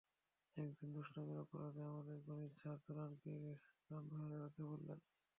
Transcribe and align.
একদিন 0.57 0.89
দুষ্টামির 0.95 1.43
অপরাধে 1.43 1.81
আমাদের 1.85 2.17
গণিত 2.25 2.53
স্যার 2.55 2.77
তূরাকে 2.83 3.33
কান 3.87 4.03
ধরে 4.11 4.27
দাঁড়াতে 4.31 4.61
বললেন। 4.69 4.99